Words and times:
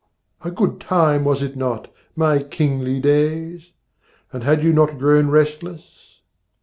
A 0.43 0.49
good 0.49 0.79
time, 0.79 1.23
was 1.25 1.43
it 1.43 1.55
not, 1.55 1.87
my 2.15 2.41
kingly 2.41 2.99
days? 2.99 3.69
And 4.33 4.43
had 4.43 4.63
you 4.63 4.73
not 4.73 4.97
grown 4.97 5.27
restless... 5.29 6.17